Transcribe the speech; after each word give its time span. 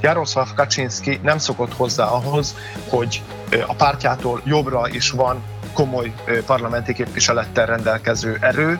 Jaroszláv 0.00 0.54
Kaczynski 0.54 1.18
nem 1.22 1.38
szokott 1.38 1.72
hozzá 1.72 2.06
ahhoz, 2.06 2.56
hogy 2.88 3.22
a 3.66 3.74
pártjától 3.74 4.40
jobbra 4.44 4.88
is 4.88 5.10
van 5.10 5.42
komoly 5.74 6.12
parlamenti 6.46 6.94
képviselettel 6.94 7.66
rendelkező 7.66 8.36
erő. 8.40 8.78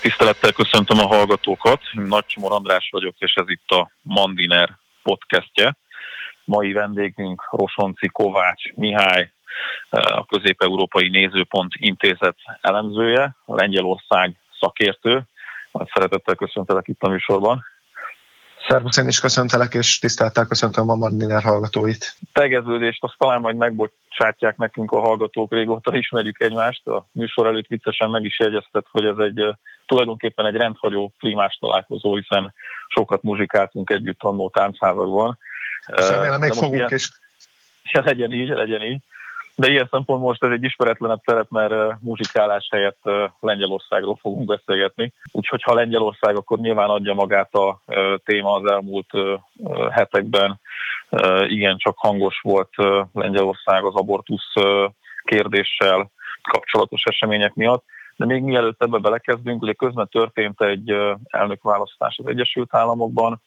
Tisztelettel 0.00 0.52
köszöntöm 0.52 0.98
a 0.98 1.06
hallgatókat. 1.06 1.80
Nagy 1.92 2.26
Csomor 2.26 2.52
András 2.52 2.88
vagyok, 2.92 3.14
és 3.18 3.34
ez 3.34 3.48
itt 3.48 3.68
a 3.68 3.90
Mandiner 4.02 4.78
podcastje. 5.02 5.76
Mai 6.44 6.72
vendégünk 6.72 7.48
Rosonci 7.50 8.08
Kovács 8.08 8.72
Mihály, 8.74 9.31
a 9.90 10.26
Közép-Európai 10.26 11.08
Nézőpont 11.08 11.72
Intézet 11.76 12.36
elemzője, 12.60 13.36
Lengyelország 13.44 14.36
szakértő. 14.60 15.22
Nagy 15.72 15.88
szeretettel 15.94 16.34
köszöntelek 16.34 16.88
itt 16.88 17.02
a 17.02 17.08
műsorban. 17.08 17.64
Szervusz, 18.68 18.96
én 18.96 19.08
is 19.08 19.20
köszöntelek, 19.20 19.74
és 19.74 19.98
tisztelettel 19.98 20.46
köszöntöm 20.46 20.90
a 20.90 20.94
Mandiner 20.94 21.42
hallgatóit. 21.42 22.14
Tegeződést 22.32 23.04
azt 23.04 23.14
talán 23.18 23.40
majd 23.40 23.56
megbocsátják 23.56 24.56
nekünk 24.56 24.90
a 24.90 25.00
hallgatók, 25.00 25.52
régóta 25.52 25.96
ismerjük 25.96 26.40
egymást. 26.40 26.86
A 26.86 27.06
műsor 27.12 27.46
előtt 27.46 27.66
viccesen 27.66 28.10
meg 28.10 28.24
is 28.24 28.38
jegyeztet, 28.38 28.86
hogy 28.90 29.04
ez 29.04 29.16
egy 29.18 29.56
tulajdonképpen 29.86 30.46
egy 30.46 30.54
rendhagyó 30.54 31.12
klímás 31.18 31.58
találkozó, 31.60 32.14
hiszen 32.14 32.54
sokat 32.88 33.22
muzsikáltunk 33.22 33.90
együtt 33.90 34.22
annó 34.22 34.50
táncházakban. 34.50 35.38
Remélem, 35.86 36.40
még 36.40 36.52
fogunk 36.52 36.74
ilyen... 36.74 36.88
is. 36.92 37.10
Ja, 37.92 38.02
legyen 38.04 38.32
így, 38.32 38.48
legyen 38.48 38.82
így. 38.82 39.02
De 39.56 39.70
ilyen 39.70 39.88
szempont 39.90 40.22
most 40.22 40.44
ez 40.44 40.50
egy 40.50 40.62
ismeretlenebb 40.62 41.20
terep, 41.24 41.50
mert 41.50 42.00
muzsikálás 42.00 42.68
helyett 42.70 43.00
Lengyelországról 43.40 44.16
fogunk 44.20 44.46
beszélgetni. 44.46 45.12
Úgyhogy 45.30 45.62
ha 45.62 45.74
Lengyelország, 45.74 46.36
akkor 46.36 46.58
nyilván 46.58 46.88
adja 46.88 47.14
magát 47.14 47.54
a 47.54 47.80
téma 48.24 48.52
az 48.52 48.70
elmúlt 48.70 49.10
hetekben. 49.90 50.60
Igen, 51.46 51.76
csak 51.76 51.98
hangos 51.98 52.40
volt 52.42 52.70
Lengyelország 53.12 53.84
az 53.84 53.94
abortusz 53.94 54.52
kérdéssel 55.24 56.10
kapcsolatos 56.42 57.02
események 57.04 57.54
miatt. 57.54 57.84
De 58.16 58.24
még 58.24 58.42
mielőtt 58.42 58.82
ebbe 58.82 58.98
belekezdünk, 58.98 59.62
ugye 59.62 59.72
közben 59.72 60.08
történt 60.08 60.60
egy 60.60 60.96
elnökválasztás 61.26 62.18
az 62.18 62.26
Egyesült 62.26 62.74
Államokban, 62.74 63.40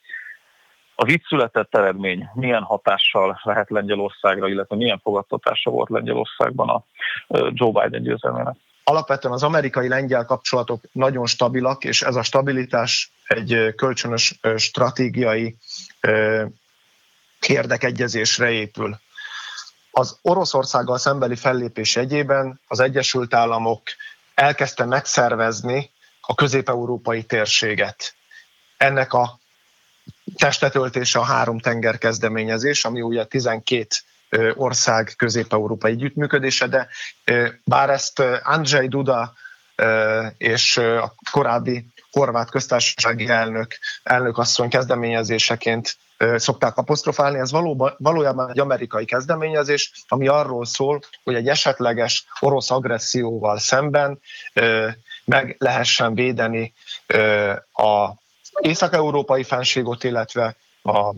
az 0.98 1.08
itt 1.08 1.24
született 1.24 1.74
eredmény 1.74 2.28
milyen 2.34 2.62
hatással 2.62 3.40
lehet 3.42 3.70
Lengyelországra, 3.70 4.48
illetve 4.48 4.76
milyen 4.76 4.98
fogadtatása 4.98 5.70
volt 5.70 5.88
Lengyelországban 5.88 6.68
a 6.68 6.84
Joe 7.28 7.70
Biden 7.82 8.02
győzelmének? 8.02 8.56
Alapvetően 8.84 9.34
az 9.34 9.42
amerikai-lengyel 9.42 10.24
kapcsolatok 10.24 10.80
nagyon 10.92 11.26
stabilak, 11.26 11.84
és 11.84 12.02
ez 12.02 12.16
a 12.16 12.22
stabilitás 12.22 13.10
egy 13.24 13.74
kölcsönös 13.76 14.38
stratégiai 14.56 15.56
érdekegyezésre 17.46 18.50
épül. 18.50 18.98
Az 19.90 20.18
Oroszországgal 20.22 20.98
szembeli 20.98 21.36
fellépés 21.36 21.96
egyében 21.96 22.60
az 22.66 22.80
Egyesült 22.80 23.34
Államok 23.34 23.82
elkezdte 24.34 24.84
megszervezni 24.84 25.90
a 26.20 26.34
közép-európai 26.34 27.22
térséget. 27.22 28.14
Ennek 28.76 29.12
a 29.12 29.38
testetöltése 30.34 31.18
a 31.18 31.24
három 31.24 31.58
tenger 31.58 31.98
kezdeményezés, 31.98 32.84
ami 32.84 33.00
ugye 33.00 33.24
12 33.24 33.86
ország 34.54 35.12
közép-európai 35.16 35.90
együttműködése, 35.90 36.66
de 36.66 36.88
bár 37.64 37.90
ezt 37.90 38.22
Andrzej 38.42 38.88
Duda 38.88 39.32
és 40.36 40.76
a 40.76 41.14
korábbi 41.30 41.86
horvát 42.10 42.50
köztársasági 42.50 43.28
elnök, 43.28 43.78
elnökasszony 44.02 44.68
kezdeményezéseként 44.68 45.96
szokták 46.36 46.76
apostrofálni, 46.76 47.38
ez 47.38 47.50
valóban, 47.50 47.94
valójában 47.98 48.50
egy 48.50 48.58
amerikai 48.58 49.04
kezdeményezés, 49.04 49.92
ami 50.08 50.28
arról 50.28 50.64
szól, 50.64 51.00
hogy 51.24 51.34
egy 51.34 51.48
esetleges 51.48 52.26
orosz 52.40 52.70
agresszióval 52.70 53.58
szemben 53.58 54.20
meg 55.24 55.56
lehessen 55.58 56.14
védeni 56.14 56.74
a 57.72 58.24
észak-európai 58.60 59.42
fenségot, 59.42 60.04
illetve 60.04 60.56
a 60.82 61.14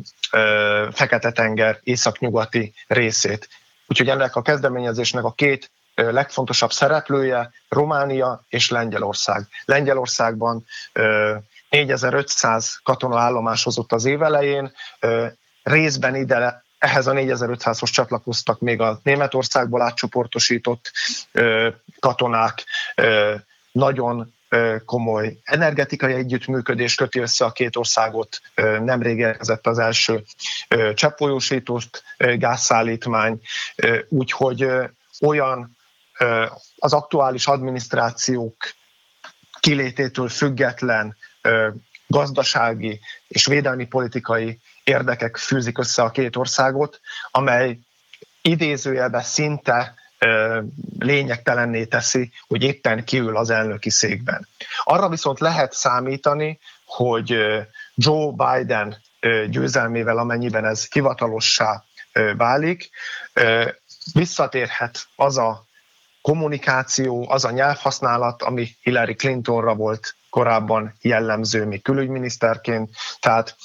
Fekete-tenger 0.93 1.81
északnyugati 1.83 2.75
részét. 2.87 3.49
Úgyhogy 3.87 4.09
ennek 4.09 4.37
a 4.37 4.43
kezdeményezésnek 4.43 5.25
a 5.25 5.33
két 5.33 5.71
legfontosabb 5.95 6.73
szereplője 6.73 7.53
Románia 7.69 8.45
és 8.49 8.71
Lengyelország. 8.71 9.49
Lengyelországban 9.65 10.65
4500 11.71 12.81
katona 12.83 13.19
állomásozott 13.19 13.93
az 13.93 14.05
év 14.05 14.23
elején, 14.23 14.73
részben 15.63 16.15
ide 16.15 16.65
ehhez 16.79 17.07
a 17.07 17.13
4500-hoz 17.13 17.91
csatlakoztak 17.91 18.61
még 18.61 18.81
a 18.81 19.01
Németországból 19.03 19.83
átcsoportosított 19.83 20.93
katonák, 22.01 22.65
nagyon 23.73 24.35
komoly 24.85 25.37
energetikai 25.45 26.13
együttműködés 26.13 26.95
köti 26.95 27.19
össze 27.19 27.45
a 27.45 27.53
két 27.53 27.77
országot. 27.77 28.41
Nemrég 28.85 29.19
érkezett 29.19 29.67
az 29.67 29.79
első 29.79 30.25
cseppfolyósított 30.95 32.03
gázszállítmány, 32.19 33.41
úgyhogy 34.09 34.67
olyan 35.21 35.77
az 36.79 36.93
aktuális 36.93 37.47
adminisztrációk 37.47 38.57
kilététől 39.61 40.29
független 40.29 41.17
gazdasági 42.07 43.01
és 43.29 43.47
védelmi 43.47 43.87
politikai 43.87 44.61
érdekek 44.85 45.37
fűzik 45.37 45.79
össze 45.79 46.03
a 46.03 46.11
két 46.11 46.37
országot, 46.37 47.01
amely 47.31 47.79
idézőjelben 48.43 49.23
szinte 49.23 49.95
lényegtelenné 50.99 51.85
teszi, 51.85 52.31
hogy 52.47 52.63
éppen 52.63 53.05
kiül 53.05 53.37
az 53.37 53.51
elnöki 53.51 53.91
székben. 53.91 54.49
Arra 54.85 55.09
viszont 55.09 55.41
lehet 55.41 55.73
számítani, 55.73 56.59
hogy 56.85 57.37
Joe 57.95 58.33
Biden 58.33 58.97
győzelmével, 59.49 60.19
amennyiben 60.19 60.65
ez 60.65 60.87
hivatalossá 60.91 61.85
válik, 62.37 62.91
visszatérhet 64.13 65.07
az 65.17 65.39
a 65.39 65.67
kommunikáció, 66.23 67.31
az 67.31 67.45
a 67.45 67.51
nyelvhasználat, 67.51 68.43
ami 68.43 68.77
Hillary 68.81 69.15
Clintonra 69.15 69.75
volt 69.75 70.17
korábban 70.31 70.95
jellemző 71.01 71.65
még 71.67 71.83
külügyminiszterként, 71.83 72.91
tehát 73.21 73.57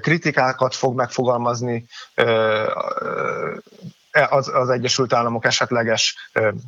kritikákat 0.00 0.74
fog 0.74 0.96
megfogalmazni 0.96 1.86
az, 4.28 4.48
az 4.54 4.68
Egyesült 4.68 5.12
Államok 5.12 5.44
esetleges 5.44 6.16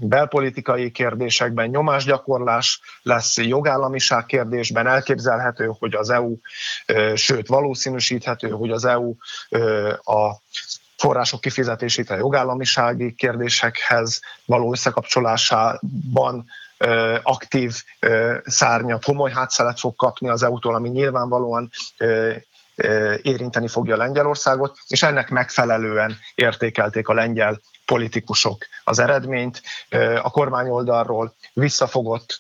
belpolitikai 0.01 0.91
kérdésekben 0.91 1.69
nyomásgyakorlás 1.69 2.81
lesz 3.03 3.37
jogállamiság 3.37 4.27
kérdésben, 4.27 4.87
elképzelhető, 4.87 5.71
hogy 5.79 5.95
az 5.95 6.11
EU, 6.11 6.37
sőt 7.15 7.47
valószínűsíthető, 7.47 8.49
hogy 8.51 8.71
az 8.71 8.85
EU 8.85 9.15
a 10.03 10.35
források 10.97 11.41
kifizetését 11.41 12.11
a 12.11 12.17
jogállamisági 12.17 13.15
kérdésekhez 13.15 14.21
való 14.47 14.73
összekapcsolásában 14.73 16.45
aktív 17.23 17.83
szárnya, 18.45 18.99
komoly 18.99 19.31
hátszelet 19.31 19.79
fog 19.81 19.97
kapni 19.97 20.29
az 20.29 20.43
EU-tól, 20.43 20.75
ami 20.75 20.89
nyilvánvalóan 20.89 21.71
érinteni 23.23 23.69
fogja 23.69 23.97
Lengyelországot, 23.97 24.79
és 24.87 25.03
ennek 25.03 25.31
megfelelően 25.31 26.17
értékelték 26.35 27.09
a 27.09 27.15
lengyel 27.15 27.61
politikusok 27.85 28.67
az 28.85 28.99
eredményt. 28.99 29.63
A 30.23 30.31
kormány 30.31 30.69
oldalról 30.69 31.35
visszafogott 31.53 32.37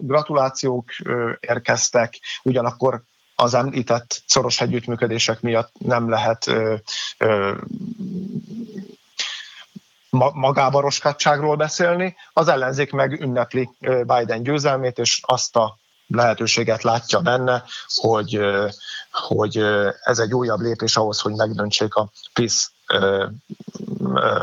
gratulációk 0.00 0.84
érkeztek, 1.40 2.14
ugyanakkor 2.42 3.02
az 3.34 3.54
említett 3.54 4.22
szoros 4.26 4.60
együttműködések 4.60 5.40
miatt 5.40 5.72
nem 5.78 6.08
lehet 6.08 6.50
magábaroskátságról 10.32 11.56
beszélni. 11.56 12.16
Az 12.32 12.48
ellenzék 12.48 12.92
meg 12.92 13.20
ünnepli 13.20 13.70
Biden 13.80 14.42
győzelmét, 14.42 14.98
és 14.98 15.20
azt 15.22 15.56
a 15.56 15.78
lehetőséget 16.06 16.82
látja 16.82 17.20
benne, 17.20 17.64
hogy, 17.94 18.40
hogy 19.10 19.56
ez 20.02 20.18
egy 20.18 20.34
újabb 20.34 20.60
lépés 20.60 20.96
ahhoz, 20.96 21.20
hogy 21.20 21.34
megdöntsék 21.34 21.94
a 21.94 22.10
PISZ 22.32 22.72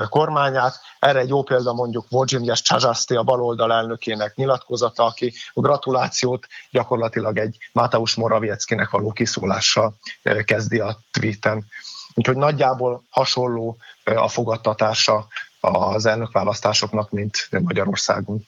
kormányát. 0.09 0.79
Erre 0.99 1.19
egy 1.19 1.29
jó 1.29 1.43
példa 1.43 1.73
mondjuk 1.73 2.05
Wojciech 2.09 2.61
Csazaszti, 2.61 3.15
a 3.15 3.23
baloldal 3.23 3.73
elnökének 3.73 4.35
nyilatkozata, 4.35 5.03
aki 5.03 5.33
a 5.53 5.61
gratulációt 5.61 6.47
gyakorlatilag 6.71 7.37
egy 7.37 7.57
Mateusz 7.73 8.15
Morawieckinek 8.15 8.89
való 8.89 9.11
kiszólással 9.11 9.95
kezdi 10.45 10.79
a 10.79 10.99
tweeten. 11.11 11.65
Úgyhogy 12.13 12.35
nagyjából 12.35 13.03
hasonló 13.09 13.77
a 14.03 14.27
fogadtatása 14.27 15.27
az 15.59 16.05
elnökválasztásoknak, 16.05 17.11
mint 17.11 17.47
Magyarországon. 17.49 18.47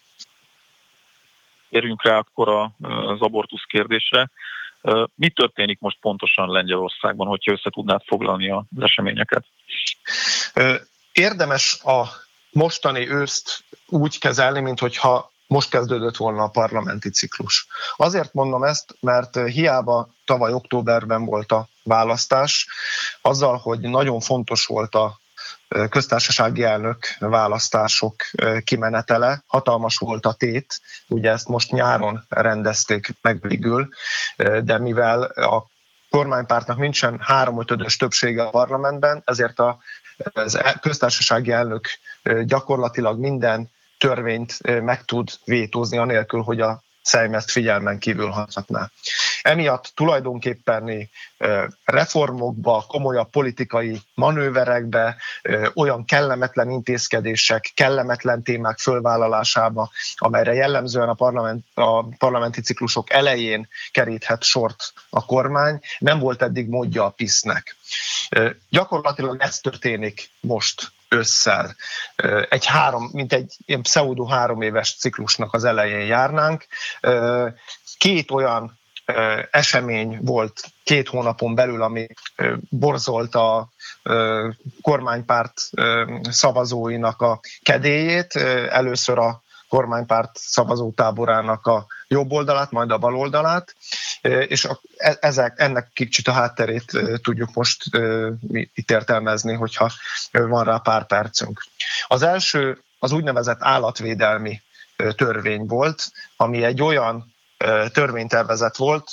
Érjünk 1.74 2.04
rá 2.04 2.18
akkor 2.18 2.50
az 2.81 3.22
abortusz 3.22 3.64
kérdésre. 3.68 4.30
Mi 5.16 5.30
történik 5.30 5.80
most 5.80 5.98
pontosan 6.00 6.50
Lengyelországban, 6.50 7.28
hogyha 7.28 7.52
össze 7.52 7.70
tudnád 7.70 8.02
foglalni 8.06 8.52
az 8.52 8.64
eseményeket? 8.80 9.46
Érdemes 11.12 11.80
a 11.84 12.04
mostani 12.52 13.10
őszt 13.10 13.64
úgy 13.88 14.20
kezelni, 14.20 14.60
mint 14.60 14.80
hogyha 14.80 15.31
most 15.48 15.70
kezdődött 15.70 16.18
volna 16.18 16.44
a 16.44 16.50
parlamenti 16.50 17.10
ciklus. 17.10 17.68
Azért 17.96 18.34
mondom 18.34 18.64
ezt, 18.64 18.96
mert 19.00 19.36
hiába 19.36 20.10
tavaly 20.25 20.54
októberben 20.54 21.25
volt 21.25 21.52
a 21.52 21.68
választás, 21.84 22.68
azzal, 23.22 23.58
hogy 23.58 23.80
nagyon 23.80 24.20
fontos 24.20 24.66
volt 24.66 24.96
a 24.96 25.22
köztársasági 25.90 26.64
elnök 26.64 26.98
választások 27.20 28.16
kimenetele, 28.64 29.44
hatalmas 29.48 29.98
volt 29.98 30.25
a 30.25 30.34
tét, 30.34 30.81
ugye 31.08 31.31
ezt 31.31 31.48
most 31.48 31.72
nyáron 31.72 32.25
rendezték 32.30 33.14
meg 33.22 33.42
végül, 33.42 33.90
de 34.64 34.78
mivel 34.78 35.22
a 35.24 35.66
kormánypártnak 36.10 36.78
nincsen 36.78 37.20
háromötödös 37.22 37.98
többsége 37.98 38.44
a 38.44 38.50
parlamentben, 38.50 39.22
ezért 39.25 39.60
a 39.60 39.78
az 40.34 40.62
köztársasági 40.81 41.52
elnök 41.52 41.88
gyakorlatilag 42.44 43.20
minden 43.20 43.72
törvényt 43.98 44.81
meg 44.81 45.06
tud 45.06 45.30
vétózni, 45.46 45.98
anélkül, 45.98 46.42
hogy 46.42 46.62
a 46.62 46.84
Szejm 47.02 47.34
ezt 47.34 47.52
figyelmen 47.52 48.00
kívül 48.00 48.30
hagyhatná. 48.30 48.90
Emiatt 49.44 49.92
tulajdonképpen 49.95 51.10
reformokba, 51.86 52.86
komolyabb 52.88 53.30
politikai 53.30 54.01
manőverekbe, 54.13 55.16
olyan 55.74 56.06
kellemetlen 56.06 56.69
intézkedések, 56.69 57.72
kellemetlen 57.75 58.44
témák 58.44 58.80
fölvállalásába, 58.80 59.92
amelyre 60.16 60.54
jellemzően 60.54 61.10
a, 61.10 61.13
parlament, 61.13 61.66
a 61.74 62.04
parlamenti 62.04 62.62
ciklusok 62.62 63.12
elején 63.12 63.68
keríthet 63.92 64.44
sort 64.44 64.94
a 65.10 65.25
kormány, 65.25 65.80
nem 66.00 66.19
volt 66.19 66.42
eddig 66.42 66.68
módja 66.68 67.06
a 67.06 67.10
PISZ-nek. 67.10 67.75
Gyakorlatilag 68.69 69.42
ez 69.42 69.60
történik 69.60 70.30
most 70.39 70.92
ősszel. 71.10 71.75
Egy 72.50 72.66
három, 72.66 73.10
mint 73.13 73.34
egy 73.34 73.56
ilyen 73.66 73.81
pseudo 73.81 74.25
három 74.25 74.62
éves 74.62 74.96
ciklusnak 74.96 75.54
az 75.54 75.63
elején 75.63 76.06
járnánk. 76.06 76.66
Két 77.98 78.31
olyan 78.31 78.81
esemény 79.52 80.20
volt 80.22 80.64
két 80.84 81.08
hónapon 81.08 81.56
belül, 81.56 81.82
ami 81.82 82.08
borzolt 82.70 83.36
a 83.36 83.70
kormánypárt 84.82 85.70
szavazóinak 86.30 87.22
a 87.22 87.40
kedélyét. 87.62 88.36
Először 88.70 89.18
a 89.18 89.42
kormánypárt 89.68 90.32
szavazótáborának 90.34 91.68
a 91.68 91.86
jobb 92.08 92.32
oldalát, 92.32 92.72
majd 92.72 92.92
a 92.92 92.98
bal 92.98 93.16
oldalát, 93.16 93.76
és 94.22 94.68
e, 94.98 95.18
ezek, 95.20 95.54
ennek 95.58 95.90
kicsit 95.94 96.28
a 96.28 96.32
hátterét 96.32 96.92
tudjuk 97.22 97.54
most 97.54 97.84
itt 98.52 98.92
értelmezni, 98.92 99.54
hogyha 99.54 99.92
van 100.32 100.64
rá 100.64 100.78
pár 100.78 101.06
percünk. 101.06 101.64
Az 102.08 102.22
első 102.22 102.84
az 103.00 103.12
úgynevezett 103.12 103.62
állatvédelmi 103.62 104.62
törvény 105.16 105.66
volt, 105.66 106.12
ami 106.36 106.64
egy 106.64 106.82
olyan 106.82 107.33
törvénytervezet 107.92 108.78
volt, 108.78 109.12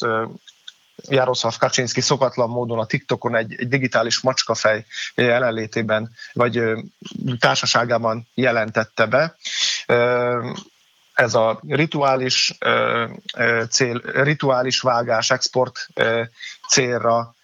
Jaroszlav 1.08 1.56
Kaczynski 1.58 2.00
szokatlan 2.00 2.48
módon 2.48 2.78
a 2.78 2.86
TikTokon 2.86 3.36
egy, 3.36 3.54
egy 3.58 3.68
digitális 3.68 4.20
macskafej 4.20 4.86
jelenlétében, 5.14 6.10
vagy 6.32 6.62
társaságában 7.38 8.28
jelentette 8.34 9.06
be. 9.06 9.36
Ez 11.12 11.34
a 11.34 11.60
rituális 11.68 12.58
cél, 13.70 14.00
rituális 14.04 14.80
vágás, 14.80 15.30
export 15.30 15.88
célra 16.68 17.34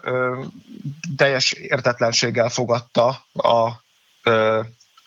teljes 1.18 1.52
értetlenséggel 1.52 2.50
fogadta 2.50 3.26
a 3.34 3.84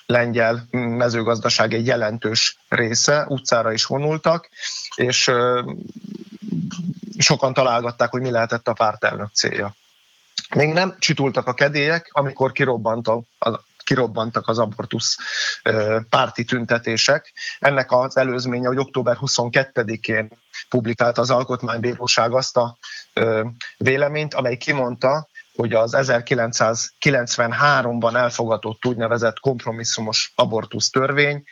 lengyel 0.06 0.66
mezőgazdaság 0.70 1.74
egy 1.74 1.86
jelentős 1.86 2.58
része, 2.68 3.24
utcára 3.28 3.72
is 3.72 3.84
vonultak, 3.84 4.48
és 4.94 5.30
sokan 7.18 7.52
találgatták, 7.52 8.10
hogy 8.10 8.20
mi 8.20 8.30
lehetett 8.30 8.68
a 8.68 8.72
pártelnök 8.72 9.28
célja. 9.34 9.74
Még 10.54 10.72
nem 10.72 10.96
csitultak 10.98 11.46
a 11.46 11.54
kedélyek, 11.54 12.08
amikor 12.12 12.52
kirobbant 12.52 13.08
a, 13.08 13.22
a 13.38 13.60
kirobbantak 13.84 14.48
az 14.48 14.58
abortusz 14.58 15.16
párti 16.08 16.44
tüntetések. 16.44 17.32
Ennek 17.58 17.92
az 17.92 18.16
előzménye, 18.16 18.66
hogy 18.66 18.78
október 18.78 19.16
22-én 19.20 20.28
publikált 20.68 21.18
az 21.18 21.30
Alkotmánybíróság 21.30 22.32
azt 22.32 22.56
a 22.56 22.78
véleményt, 23.76 24.34
amely 24.34 24.56
kimondta, 24.56 25.28
hogy 25.54 25.72
az 25.72 25.94
1993-ban 25.96 28.16
elfogadott 28.16 28.86
úgynevezett 28.86 29.40
kompromisszumos 29.40 30.32
abortusz 30.34 30.90
törvény 30.90 31.44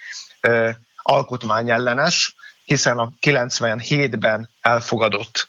alkotmányellenes, 1.03 2.35
hiszen 2.64 2.99
a 2.99 3.12
97-ben 3.20 4.50
elfogadott 4.61 5.47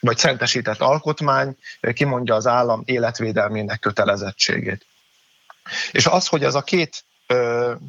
vagy 0.00 0.18
szentesített 0.18 0.80
alkotmány 0.80 1.56
kimondja 1.80 2.34
az 2.34 2.46
állam 2.46 2.82
életvédelmének 2.84 3.80
kötelezettségét. 3.80 4.86
És 5.90 6.06
az, 6.06 6.26
hogy 6.26 6.44
ez 6.44 6.54
a 6.54 6.62
két, 6.62 7.04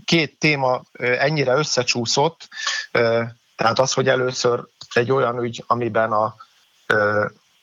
két 0.05 0.39
téma 0.39 0.81
ennyire 0.99 1.53
összecsúszott, 1.53 2.47
tehát 3.63 3.79
az, 3.79 3.93
hogy 3.93 4.07
először 4.07 4.63
egy 4.93 5.11
olyan 5.11 5.43
ügy, 5.43 5.63
amiben 5.67 6.11
a 6.11 6.35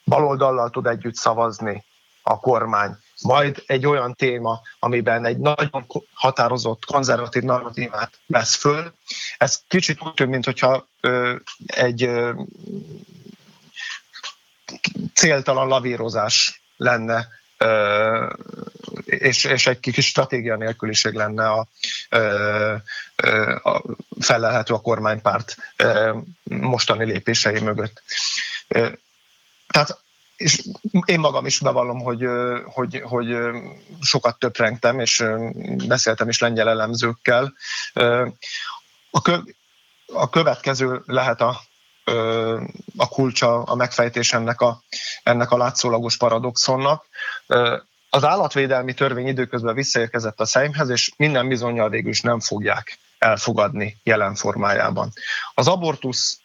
baloldallal 0.04 0.70
tud 0.70 0.86
együtt 0.86 1.14
szavazni 1.14 1.84
a 2.22 2.38
kormány, 2.38 2.96
majd 3.22 3.62
egy 3.66 3.86
olyan 3.86 4.14
téma, 4.14 4.60
amiben 4.78 5.24
egy 5.24 5.38
nagyon 5.38 5.86
határozott 6.14 6.84
konzervatív 6.84 7.42
narratívát 7.42 8.20
vesz 8.26 8.54
föl. 8.54 8.92
Ez 9.38 9.62
kicsit 9.68 10.02
úgy 10.02 10.14
tűnt, 10.14 10.30
mintha 10.30 10.86
egy 11.66 12.10
céltalan 15.14 15.68
lavírozás 15.68 16.62
lenne 16.76 17.28
és, 19.10 19.44
és 19.44 19.66
egy 19.66 19.80
kis 19.80 20.06
stratégia 20.06 20.56
nélküliség 20.56 21.12
lenne 21.12 21.48
a, 21.48 21.68
a 23.62 23.82
felelhető 24.20 24.74
a 24.74 24.80
kormánypárt 24.80 25.56
mostani 26.44 27.04
lépései 27.04 27.60
mögött. 27.60 28.02
Tehát 29.66 29.98
és 30.36 30.62
én 31.04 31.20
magam 31.20 31.46
is 31.46 31.58
bevallom, 31.58 31.98
hogy, 31.98 32.24
hogy, 32.64 33.00
hogy 33.04 33.36
sokat 34.00 34.38
töprengtem, 34.38 35.00
és 35.00 35.24
beszéltem 35.86 36.28
is 36.28 36.38
lengyel 36.38 36.68
elemzőkkel. 36.68 37.54
A, 39.10 39.20
kö, 39.22 39.36
a 40.06 40.28
következő 40.30 41.02
lehet 41.06 41.40
a, 41.40 41.60
a 42.96 43.08
kulcsa 43.08 43.62
a 43.62 43.74
megfejtés 43.74 44.32
ennek 44.32 44.60
a, 44.60 44.82
ennek 45.22 45.50
a 45.50 45.56
látszólagos 45.56 46.16
paradoxonnak. 46.16 47.06
Az 48.10 48.24
állatvédelmi 48.24 48.94
törvény 48.94 49.26
időközben 49.26 49.74
visszaérkezett 49.74 50.40
a 50.40 50.44
Szeimhez, 50.44 50.88
és 50.88 51.12
minden 51.16 51.48
bizonyal 51.48 51.88
végül 51.88 52.10
is 52.10 52.20
nem 52.20 52.40
fogják 52.40 52.98
elfogadni 53.18 54.00
jelen 54.02 54.34
formájában. 54.34 55.12
Az 55.54 55.68
abortusz 55.68 56.40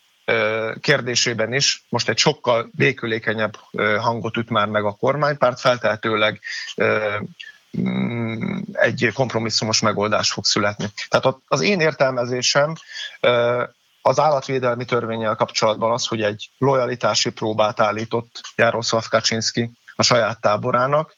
kérdésében 0.79 1.53
is 1.53 1.85
most 1.89 2.09
egy 2.09 2.17
sokkal 2.17 2.69
békülékenyebb 2.71 3.57
hangot 3.99 4.37
üt 4.37 4.49
már 4.49 4.67
meg 4.67 4.83
a 4.83 4.91
kormánypárt, 4.91 5.59
feltehetőleg 5.59 6.41
mm, 7.79 8.59
egy 8.71 9.11
kompromisszumos 9.13 9.81
megoldás 9.81 10.31
fog 10.31 10.45
születni. 10.45 10.85
Tehát 11.09 11.37
az 11.47 11.61
én 11.61 11.79
értelmezésem 11.79 12.73
az 14.01 14.19
állatvédelmi 14.19 14.85
törvényel 14.85 15.35
kapcsolatban 15.35 15.91
az, 15.91 16.07
hogy 16.07 16.21
egy 16.21 16.49
lojalitási 16.57 17.31
próbát 17.31 17.79
állított 17.79 18.41
Jaroszlav 18.55 19.07
Kaczynski 19.07 19.71
a 19.95 20.03
saját 20.03 20.41
táborának. 20.41 21.15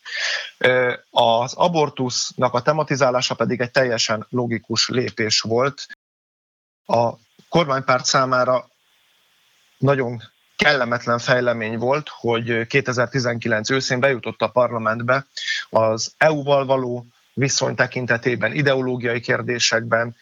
Az 1.09 1.53
abortusznak 1.53 2.53
a 2.53 2.61
tematizálása 2.61 3.35
pedig 3.35 3.59
egy 3.59 3.71
teljesen 3.71 4.25
logikus 4.29 4.89
lépés 4.89 5.41
volt. 5.41 5.85
A 6.85 7.13
kormánypárt 7.49 8.05
számára 8.05 8.69
nagyon 9.77 10.21
kellemetlen 10.55 11.19
fejlemény 11.19 11.77
volt, 11.77 12.09
hogy 12.09 12.67
2019 12.67 13.69
őszén 13.69 13.99
bejutott 13.99 14.41
a 14.41 14.47
parlamentbe 14.47 15.27
az 15.69 16.13
EU-val 16.17 16.65
való 16.65 17.05
viszony 17.33 17.75
tekintetében, 17.75 18.53
ideológiai 18.53 19.19
kérdésekben 19.19 20.15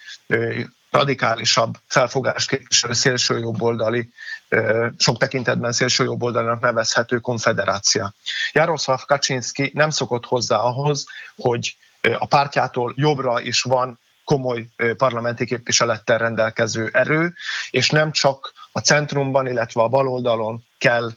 radikálisabb 0.90 1.74
felfogást 1.88 2.50
képviselő 2.50 2.94
szélsőjobboldali, 2.94 4.10
sok 4.98 5.18
tekintetben 5.18 5.72
szélsőjobboldalinak 5.72 6.60
nevezhető 6.60 7.20
konfederácia. 7.20 8.14
Jaroszláv 8.52 9.06
Kaczynski 9.06 9.72
nem 9.74 9.90
szokott 9.90 10.26
hozzá 10.26 10.58
ahhoz, 10.58 11.06
hogy 11.36 11.78
a 12.18 12.26
pártjától 12.26 12.94
jobbra 12.96 13.42
is 13.42 13.62
van 13.62 14.00
komoly 14.24 14.68
parlamenti 14.98 15.46
képviselettel 15.46 16.18
rendelkező 16.18 16.90
erő, 16.94 17.34
és 17.70 17.90
nem 17.90 18.12
csak 18.12 18.54
a 18.72 18.80
centrumban, 18.80 19.48
illetve 19.48 19.82
a 19.82 19.88
baloldalon 19.88 20.66
kell 20.78 21.12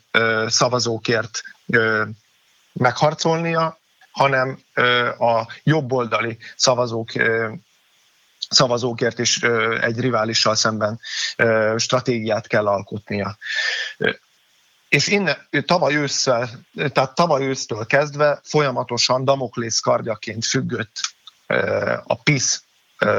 szavazókért 0.47 1.43
megharcolnia, 2.73 3.79
hanem 4.11 4.59
a 5.19 5.47
jobboldali 5.63 6.39
szavazók 6.57 7.09
szavazókért 8.49 9.19
is 9.19 9.43
egy 9.81 10.01
riválissal 10.01 10.55
szemben 10.55 11.01
stratégiát 11.77 12.47
kell 12.47 12.67
alkotnia. 12.67 13.39
És 14.89 15.07
innen, 15.07 15.49
tavaly 15.67 15.95
ősszel, 15.95 16.51
tehát 16.93 17.15
tavaly 17.15 17.43
ősztől 17.43 17.87
kezdve 17.87 18.41
folyamatosan 18.45 19.25
Damoklész 19.25 19.81
kardjaként 19.81 20.45
függött 20.45 21.01
a 22.05 22.15
PISZ 22.23 22.63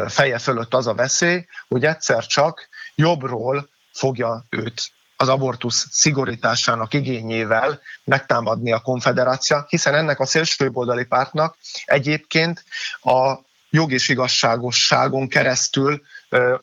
feje 0.07 0.39
fölött 0.39 0.73
az 0.73 0.87
a 0.87 0.93
veszély, 0.93 1.45
hogy 1.67 1.85
egyszer 1.85 2.25
csak 2.25 2.69
jobbról 2.95 3.69
fogja 3.91 4.45
őt 4.49 4.91
az 5.15 5.29
abortusz 5.29 5.87
szigorításának 5.91 6.93
igényével 6.93 7.81
megtámadni 8.03 8.71
a 8.71 8.79
konfederáció, 8.79 9.57
hiszen 9.67 9.95
ennek 9.95 10.19
a 10.19 10.25
szélsőjobboldali 10.25 11.05
pártnak 11.05 11.57
egyébként 11.85 12.63
a 13.01 13.47
jog 13.69 13.91
és 13.91 14.09
igazságosságon 14.09 15.27
keresztül, 15.27 16.01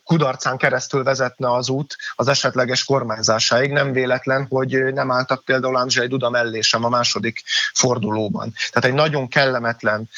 kudarcán 0.05 0.57
keresztül 0.57 1.03
vezetne 1.03 1.53
az 1.53 1.69
út 1.69 1.97
az 2.15 2.29
esetleges 2.29 2.85
kormányzásáig. 2.85 3.71
Nem 3.71 3.93
véletlen, 3.93 4.47
hogy 4.49 4.93
nem 4.95 5.11
álltak 5.11 5.45
például 5.45 5.77
Andrzej 5.77 6.07
Duda 6.07 6.31
mellé 6.31 6.61
sem 6.61 6.85
a 6.85 6.89
második 6.89 7.43
fordulóban. 7.73 8.55
Tehát 8.71 8.89
egy 8.89 8.95
nagyon 8.95 9.29
kellemetlen 9.29 10.09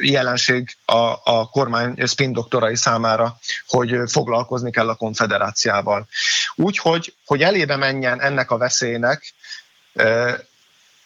jelenség 0.00 0.76
a, 0.84 1.14
a 1.24 1.48
kormány 1.50 2.06
spin 2.06 2.32
doktorai 2.32 2.76
számára, 2.76 3.38
hogy 3.66 3.96
foglalkozni 4.06 4.70
kell 4.70 4.88
a 4.88 4.94
konfederáciával. 4.94 6.06
Úgyhogy, 6.54 7.14
hogy 7.24 7.42
elébe 7.42 7.76
menjen 7.76 8.20
ennek 8.20 8.50
a 8.50 8.58
veszélynek, 8.58 9.34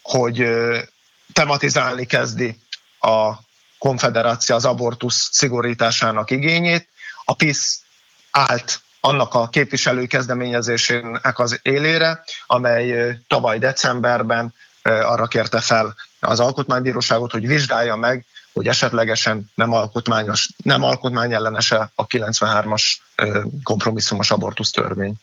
hogy 0.03 0.47
tematizálni 1.33 2.07
kezdi 2.07 2.59
a 3.01 3.33
konfederáció 3.85 4.55
az 4.55 4.65
abortusz 4.65 5.29
szigorításának 5.33 6.31
igényét. 6.31 6.89
A 7.25 7.35
PISZ 7.35 7.83
állt 8.31 8.81
annak 9.01 9.35
a 9.35 9.49
képviselői 9.49 10.07
kezdeményezésének 10.07 11.39
az 11.39 11.61
élére, 11.63 12.25
amely 12.47 13.19
tavaly 13.27 13.59
decemberben 13.59 14.55
arra 14.83 15.27
kérte 15.27 15.61
fel 15.61 15.95
az 16.21 16.41
alkotmánybíróságot, 16.41 17.33
hogy 17.33 17.47
vizsgálja 17.47 17.97
meg, 17.97 18.25
hogy 18.53 18.67
esetlegesen 18.67 19.51
nem, 19.55 19.73
alkotmányos, 19.73 20.49
nem 20.63 20.83
alkotmányellenese 20.83 21.91
a 21.95 22.07
93-as 22.07 22.83
kompromisszumos 23.63 24.31
abortusz 24.31 24.71
törvény. 24.71 25.15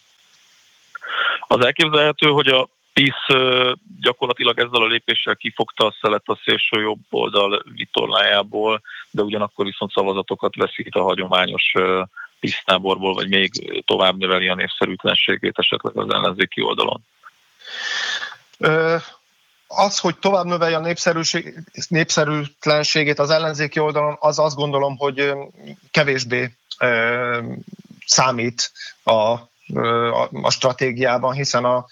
Az 1.48 1.65
elképzelhető, 1.65 2.27
hogy 2.27 2.48
a 2.48 2.70
PISZ 2.93 3.25
gyakorlatilag 4.01 4.60
ezzel 4.60 4.81
a 4.81 4.88
lépéssel 4.88 5.36
kifogta 5.36 5.86
a 5.86 5.95
szelet 6.01 6.24
a 6.25 6.39
szélső 6.43 6.81
jobb 6.81 7.00
oldal 7.10 7.63
vitorlájából, 7.75 8.81
de 9.12 9.21
ugyanakkor 9.21 9.65
viszont 9.65 9.91
szavazatokat 9.91 10.55
veszít 10.55 10.95
a 10.95 11.03
hagyományos 11.03 11.74
PISZ 12.39 12.63
táborból, 12.65 13.13
vagy 13.13 13.29
még 13.29 13.51
tovább 13.86 14.17
növeli 14.17 14.48
a 14.48 14.55
népszerűtlenségét 14.55 15.57
esetleg 15.57 15.98
az 15.98 16.13
ellenzéki 16.13 16.62
oldalon. 16.62 17.05
Az, 19.67 20.00
hogy 20.00 20.17
tovább 20.17 20.45
növelje 20.45 20.77
a 20.77 20.93
népszerűtlenségét 21.89 23.19
az 23.19 23.29
ellenzéki 23.29 23.79
oldalon, 23.79 24.17
az 24.19 24.39
azt 24.39 24.55
gondolom, 24.55 24.98
hogy 24.98 25.33
kevésbé 25.91 26.51
számít 28.05 28.71
a, 29.03 29.12
a, 29.12 30.29
a 30.31 30.51
stratégiában, 30.51 31.33
hiszen 31.33 31.65
a 31.65 31.86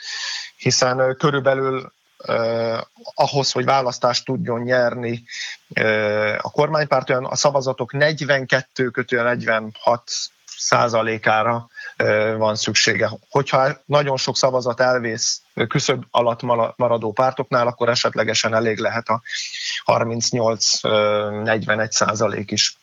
hiszen 0.59 1.15
körülbelül 1.17 1.97
Uh, 2.27 2.79
ahhoz, 3.13 3.51
hogy 3.51 3.65
választást 3.65 4.25
tudjon 4.25 4.61
nyerni 4.61 5.23
uh, 5.79 6.35
a 6.37 6.51
kormánypárt, 6.51 7.09
olyan 7.09 7.25
a 7.25 7.35
szavazatok 7.35 7.93
42 7.93 8.89
kötően 8.89 9.23
46 9.23 10.11
százalékára 10.59 11.69
van 12.37 12.55
szüksége. 12.55 13.09
Hogyha 13.29 13.81
nagyon 13.85 14.17
sok 14.17 14.37
szavazat 14.37 14.79
elvész 14.79 15.41
küszöb 15.67 16.03
alatt 16.11 16.41
maradó 16.75 17.11
pártoknál, 17.11 17.67
akkor 17.67 17.89
esetlegesen 17.89 18.53
elég 18.53 18.77
lehet 18.77 19.07
a 19.07 19.21
38-41 19.85 21.91
százalék 21.91 22.51
is. 22.51 22.77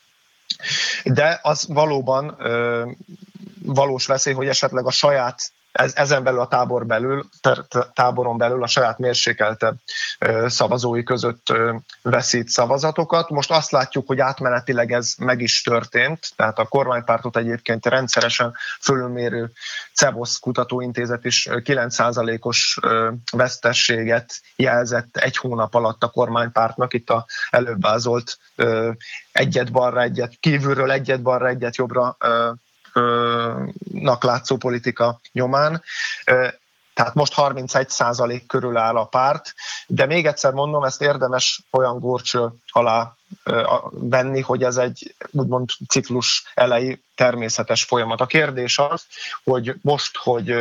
De 1.05 1.39
az 1.43 1.67
valóban 1.69 2.37
valós 3.63 4.07
veszély, 4.07 4.35
hogy 4.35 4.49
esetleg 4.49 4.87
a 4.87 4.91
saját 4.91 5.53
ez, 5.77 5.93
ezen 5.95 6.23
belül 6.23 6.41
a 6.41 6.49
tábor 6.49 6.87
belül, 6.87 7.25
táboron 7.93 8.39
belül 8.39 8.63
a 8.63 8.67
saját 8.67 8.99
mérsékeltebb 8.99 9.77
szavazói 10.47 11.03
között 11.03 11.53
veszít 12.03 12.49
szavazatokat. 12.49 13.31
Most 13.31 13.51
azt 13.51 13.71
látjuk, 13.71 14.07
hogy 14.07 14.21
átmenetileg 14.21 14.93
ez 14.93 15.15
meg 15.19 15.41
is 15.41 15.63
történt, 15.63 16.31
tehát 16.37 16.59
a 16.59 16.67
kormánypártot 16.67 17.37
egyébként 17.37 17.87
rendszeresen 17.87 18.55
fölülmérő 18.81 19.51
CEVOS 19.93 20.39
kutatóintézet 20.39 21.25
is 21.25 21.49
9%-os 21.51 22.79
vesztességet 23.33 24.41
jelzett 24.57 25.17
egy 25.17 25.37
hónap 25.37 25.75
alatt 25.75 26.03
a 26.03 26.09
kormánypártnak, 26.09 26.95
itt 26.95 27.11
a 27.11 27.27
előbb 27.51 27.83
vázolt 27.83 28.39
egyet 29.33 29.73
balra, 29.73 30.03
egyet 30.03 30.37
kívülről, 30.41 30.91
egyet 30.91 31.23
balra, 31.23 31.49
egyet 31.49 31.77
jobbra 31.77 32.17
nak 33.93 34.25
látszó 34.25 34.57
politika 34.57 35.21
nyomán. 35.33 35.83
Tehát 36.95 37.15
most 37.15 37.33
31 37.33 37.89
százalék 37.89 38.47
körül 38.47 38.77
áll 38.77 38.97
a 38.97 39.05
párt, 39.05 39.55
de 39.87 40.07
még 40.07 40.27
egyszer 40.27 40.53
mondom, 40.53 40.85
ezt 40.85 41.03
érdemes 41.03 41.63
olyan 41.71 41.99
górcső 41.99 42.49
alá 42.67 43.15
venni, 43.91 44.41
hogy 44.41 44.63
ez 44.63 44.77
egy 44.77 45.15
úgymond 45.31 45.69
ciklus 45.89 46.45
elejé 46.55 47.01
természetes 47.15 47.85
folyamat. 47.85 48.21
A 48.21 48.27
kérdés 48.27 48.79
az, 48.79 49.07
hogy 49.45 49.75
most, 49.81 50.17
hogy 50.17 50.55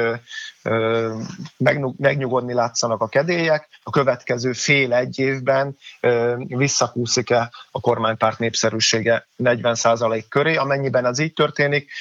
megnyugodni 1.98 2.54
látszanak 2.54 3.02
a 3.02 3.08
kedélyek, 3.08 3.68
a 3.84 3.90
következő 3.90 4.54
fél-egy 4.54 5.20
évben 5.20 5.78
visszakúszik-e 6.48 7.52
a 7.72 7.80
kormánypárt 7.80 8.40
népszerűsége 8.40 9.28
40% 9.44 10.24
köré. 10.30 10.56
Amennyiben 10.56 11.06
ez 11.06 11.20
így 11.20 11.34
történik, 11.34 11.92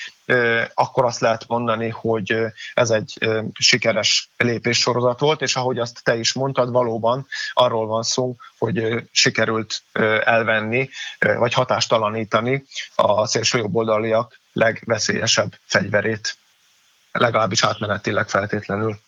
akkor 0.75 1.05
azt 1.05 1.21
lehet 1.21 1.49
mondani, 1.49 1.89
hogy 1.89 2.37
ez 2.75 2.91
egy 2.91 3.19
sikeres 3.53 4.29
lépéssorozat 4.37 5.19
volt, 5.19 5.43
és 5.43 5.57
ahogy 5.57 5.79
azt 5.79 6.05
te 6.05 6.17
is 6.17 6.33
mondtad, 6.33 6.71
valóban 6.71 7.27
arról 7.53 7.87
van 7.87 8.03
szó, 8.03 8.37
hogy 8.59 9.03
sikerült 9.13 9.83
elvenni, 10.25 10.89
vagy 11.19 11.53
hatástalanítani 11.53 12.65
a 12.95 13.27
szélsőjobboldaliak 13.27 14.41
legveszélyesebb 14.53 15.53
fegyverét, 15.65 16.37
legalábbis 17.13 17.65
átmenetileg 17.65 18.29
feltétlenül. 18.29 18.99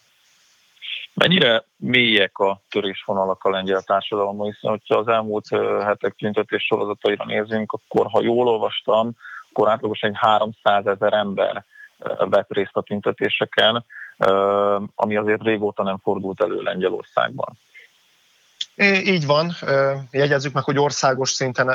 Mennyire 1.14 1.64
mélyek 1.76 2.38
a 2.38 2.60
törésvonalak 2.70 3.44
a 3.44 3.50
lengyel 3.50 3.82
társadalomban, 3.82 4.46
hiszen 4.52 4.70
hogyha 4.70 4.98
az 4.98 5.08
elmúlt 5.08 5.48
hetek 5.84 6.14
tüntetés 6.14 6.64
sorozataira 6.64 7.24
nézünk, 7.24 7.72
akkor 7.72 8.06
ha 8.10 8.22
jól 8.22 8.48
olvastam, 8.48 9.16
akkor 9.56 9.70
átlagosan 9.70 10.10
egy 10.10 10.16
300 10.18 10.86
ezer 10.86 11.12
ember 11.12 11.64
vett 12.18 12.52
részt 12.52 12.76
a 12.76 12.82
tüntetéseken, 12.82 13.84
ami 14.94 15.16
azért 15.16 15.42
régóta 15.42 15.82
nem 15.82 15.98
fordult 16.02 16.42
elő 16.42 16.60
Lengyelországban. 16.60 17.58
Így 19.04 19.26
van, 19.26 19.56
jegyezzük 20.10 20.52
meg, 20.52 20.64
hogy 20.64 20.78
országos 20.78 21.30
szinten 21.30 21.70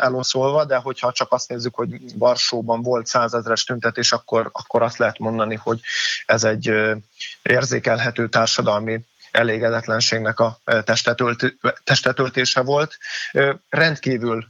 eloszolva, 0.00 0.64
de 0.64 0.76
hogyha 0.76 1.12
csak 1.12 1.32
azt 1.32 1.48
nézzük, 1.48 1.74
hogy 1.74 2.18
Varsóban 2.18 2.82
volt 2.82 3.06
százezres 3.06 3.64
tüntetés, 3.64 4.12
akkor, 4.12 4.50
akkor 4.52 4.82
azt 4.82 4.98
lehet 4.98 5.18
mondani, 5.18 5.54
hogy 5.54 5.80
ez 6.26 6.44
egy 6.44 6.72
érzékelhető 7.42 8.28
társadalmi 8.28 9.00
elégedetlenségnek 9.30 10.40
a 10.40 10.58
testetöltése 11.84 12.62
volt. 12.62 12.98
Rendkívül 13.68 14.46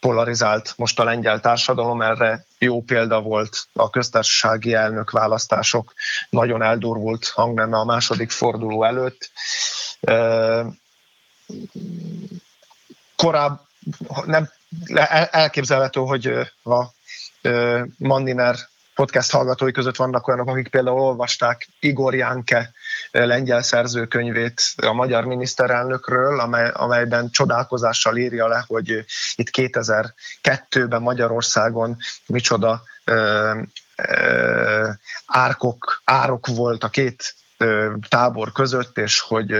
polarizált 0.00 0.72
most 0.76 1.00
a 1.00 1.04
lengyel 1.04 1.40
társadalom, 1.40 2.02
erre 2.02 2.44
jó 2.58 2.82
példa 2.82 3.20
volt 3.20 3.68
a 3.72 3.90
köztársasági 3.90 4.74
elnök 4.74 5.10
választások, 5.10 5.92
nagyon 6.30 6.62
eldurvult 6.62 7.28
hangneme 7.28 7.76
a 7.76 7.84
második 7.84 8.30
forduló 8.30 8.84
előtt. 8.84 9.30
Korább 13.16 13.60
nem 14.24 14.50
elképzelhető, 15.30 16.00
hogy 16.00 16.26
a 16.62 16.84
Mandiner 17.96 18.56
podcast 18.94 19.30
hallgatói 19.30 19.72
között 19.72 19.96
vannak 19.96 20.28
olyanok, 20.28 20.48
akik 20.48 20.68
például 20.68 21.00
olvasták 21.00 21.68
Igor 21.80 22.14
Jánke 22.14 22.72
lengyel 23.10 23.62
szerzőkönyvét 23.62 24.62
a 24.76 24.92
magyar 24.92 25.24
miniszterelnökről, 25.24 26.40
amely, 26.40 26.70
amelyben 26.74 27.30
csodálkozással 27.30 28.16
írja 28.16 28.46
le, 28.46 28.64
hogy 28.66 29.04
itt 29.34 29.48
2002-ben 29.52 31.02
Magyarországon 31.02 31.96
micsoda 32.26 32.82
ö, 33.04 33.60
ö, 33.96 34.88
árkok, 35.26 36.02
árok 36.04 36.46
volt 36.46 36.84
a 36.84 36.88
két 36.88 37.34
tábor 38.08 38.52
között, 38.52 38.98
és 38.98 39.20
hogy 39.20 39.54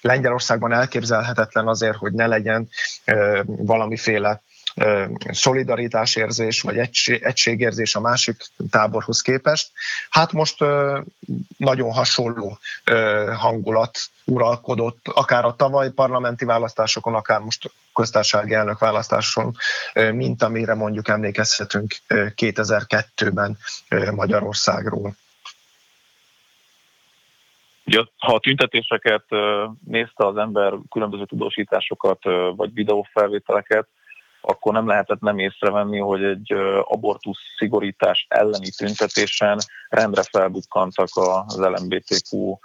Lengyelországban 0.00 0.72
elképzelhetetlen 0.72 1.68
azért, 1.68 1.96
hogy 1.96 2.12
ne 2.12 2.26
legyen 2.26 2.68
valamiféle 3.46 4.42
szolidaritásérzés 5.30 6.60
vagy 6.60 6.78
egység, 6.78 7.22
egységérzés 7.22 7.94
a 7.94 8.00
másik 8.00 8.36
táborhoz 8.70 9.20
képest. 9.20 9.70
Hát 10.10 10.32
most 10.32 10.58
nagyon 11.56 11.92
hasonló 11.92 12.58
hangulat 13.36 13.98
uralkodott, 14.24 15.08
akár 15.08 15.44
a 15.44 15.56
tavaly 15.56 15.90
parlamenti 15.90 16.44
választásokon, 16.44 17.14
akár 17.14 17.40
most 17.40 17.70
köztársasági 17.94 18.54
elnök 18.54 18.78
választáson, 18.78 19.56
mint 20.12 20.42
amire 20.42 20.74
mondjuk 20.74 21.08
emlékezhetünk 21.08 21.94
2002-ben 22.08 23.58
Magyarországról. 24.14 25.14
Ugye, 27.84 28.04
ha 28.16 28.34
a 28.34 28.40
tüntetéseket 28.40 29.24
nézte 29.84 30.26
az 30.26 30.36
ember, 30.36 30.72
különböző 30.90 31.24
tudósításokat 31.24 32.22
vagy 32.56 32.74
videófelvételeket, 32.74 33.88
akkor 34.48 34.72
nem 34.72 34.86
lehetett 34.86 35.20
nem 35.20 35.38
észrevenni, 35.38 35.98
hogy 35.98 36.24
egy 36.24 36.52
abortusz 36.82 37.38
szigorítás 37.56 38.26
elleni 38.28 38.70
tüntetésen 38.76 39.58
rendre 39.88 40.22
felbukkantak 40.22 41.08
az 41.12 41.58
LMBTQ 41.58 42.56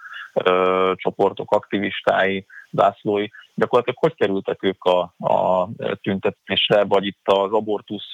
csoportok 0.95 1.51
aktivistái, 1.51 2.45
zászlói. 2.71 3.27
Gyakorlatilag 3.55 3.99
hogy 3.99 4.15
kerültek 4.15 4.63
ők 4.63 4.83
a, 4.83 5.13
a 5.17 5.69
tüntetésre, 6.01 6.83
vagy 6.83 7.05
itt 7.05 7.21
az 7.23 7.51
abortusz 7.51 8.11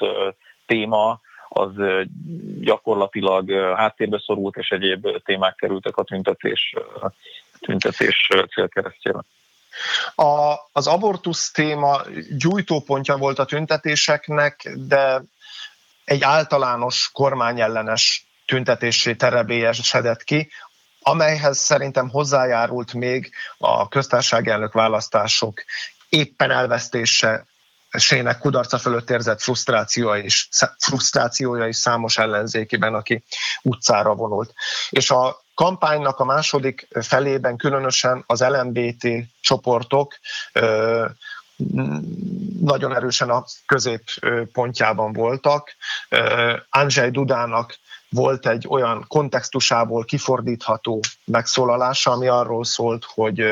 téma 0.65 1.19
az 1.49 1.71
gyakorlatilag 2.59 3.51
háttérbe 3.75 4.21
szorult, 4.25 4.55
és 4.55 4.69
egyéb 4.69 5.07
témák 5.23 5.55
kerültek 5.55 5.97
a 5.97 6.03
tüntetés, 6.03 6.75
tüntetés 7.59 8.29
célkeresztjére. 8.53 9.19
A, 10.15 10.53
az 10.71 10.88
abortusz 10.88 11.51
téma 11.51 12.01
gyújtópontja 12.38 13.17
volt 13.17 13.39
a 13.39 13.45
tüntetéseknek, 13.45 14.69
de 14.75 15.21
egy 16.05 16.23
általános 16.23 17.09
kormányellenes 17.13 18.27
tüntetésé 18.45 19.13
terebélyesedett 19.13 20.23
ki, 20.23 20.51
amelyhez 20.99 21.57
szerintem 21.57 22.09
hozzájárult 22.09 22.93
még 22.93 23.31
a 23.57 23.88
köztársaság 23.88 24.47
elnök 24.47 24.73
választások 24.73 25.63
éppen 26.09 26.51
elvesztése 26.51 27.47
Sének 27.91 28.38
kudarca 28.38 28.77
fölött 28.77 29.09
érzett 29.09 29.41
frusztrációja 29.41 30.23
is, 30.23 30.49
frusztrációja 30.77 31.67
is 31.67 31.75
számos 31.75 32.17
ellenzékiben, 32.17 32.93
aki 32.93 33.23
utcára 33.61 34.15
vonult. 34.15 34.53
És 34.89 35.11
a 35.11 35.41
kampánynak 35.59 36.19
a 36.19 36.25
második 36.25 36.87
felében 37.01 37.57
különösen 37.57 38.24
az 38.27 38.41
LMBT 38.41 39.07
csoportok 39.41 40.19
nagyon 42.59 42.95
erősen 42.95 43.29
a 43.29 43.43
középpontjában 43.65 45.13
voltak. 45.13 45.75
Andrzej 46.69 47.09
Dudának 47.09 47.77
volt 48.09 48.48
egy 48.48 48.65
olyan 48.69 49.05
kontextusából 49.07 50.03
kifordítható 50.03 51.00
megszólalása, 51.25 52.11
ami 52.11 52.27
arról 52.27 52.63
szólt, 52.63 53.05
hogy 53.05 53.43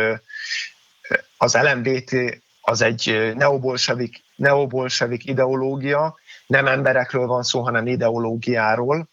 az 1.38 1.58
LMBT 1.58 2.42
az 2.62 2.82
egy 2.82 3.34
neobolsevik, 3.36 4.24
neobolsevik 4.36 5.26
ideológia, 5.26 6.16
nem 6.46 6.68
emberekről 6.68 7.26
van 7.26 7.44
szó, 7.44 7.62
hanem 7.62 7.88
ideológiáról, 7.88 9.08